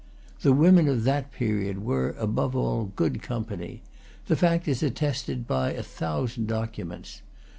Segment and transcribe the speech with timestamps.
[0.41, 3.83] The women of that period were, above all, good company;
[4.25, 7.21] the fact is attested by a thousand documents.